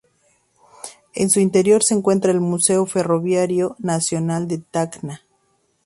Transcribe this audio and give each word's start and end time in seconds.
En 1.13 1.29
su 1.29 1.39
interior 1.41 1.83
se 1.83 1.93
encuentra 1.93 2.31
el 2.31 2.41
Museo 2.41 2.87
Ferroviario 2.87 3.75
Nacional 3.77 4.47
de 4.47 4.57
Tacna. 4.57 5.21